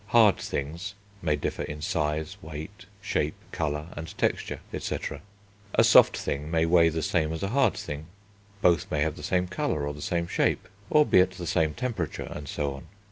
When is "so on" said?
12.49-12.87